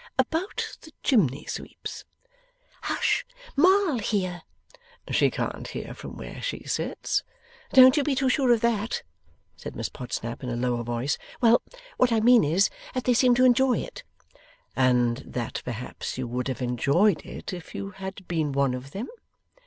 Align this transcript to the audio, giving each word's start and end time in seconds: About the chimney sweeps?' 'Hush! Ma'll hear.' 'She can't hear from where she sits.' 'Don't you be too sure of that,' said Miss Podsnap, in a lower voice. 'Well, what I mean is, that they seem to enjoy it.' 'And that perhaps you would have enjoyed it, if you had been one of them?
About 0.17 0.77
the 0.81 0.93
chimney 1.03 1.45
sweeps?' 1.45 2.05
'Hush! 2.81 3.23
Ma'll 3.55 3.99
hear.' 3.99 4.41
'She 5.11 5.29
can't 5.29 5.67
hear 5.67 5.93
from 5.93 6.17
where 6.17 6.41
she 6.41 6.63
sits.' 6.63 7.21
'Don't 7.73 7.97
you 7.97 8.03
be 8.03 8.15
too 8.15 8.27
sure 8.27 8.51
of 8.51 8.61
that,' 8.61 9.03
said 9.55 9.75
Miss 9.75 9.89
Podsnap, 9.89 10.41
in 10.41 10.49
a 10.49 10.55
lower 10.55 10.81
voice. 10.81 11.19
'Well, 11.39 11.61
what 11.97 12.11
I 12.11 12.19
mean 12.19 12.43
is, 12.43 12.71
that 12.95 13.03
they 13.03 13.13
seem 13.13 13.35
to 13.35 13.45
enjoy 13.45 13.77
it.' 13.77 14.03
'And 14.75 15.17
that 15.17 15.61
perhaps 15.63 16.17
you 16.17 16.27
would 16.27 16.47
have 16.47 16.63
enjoyed 16.63 17.23
it, 17.23 17.53
if 17.53 17.75
you 17.75 17.91
had 17.91 18.27
been 18.27 18.53
one 18.53 18.73
of 18.73 18.89
them? 18.93 19.07